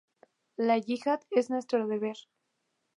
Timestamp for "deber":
1.87-2.17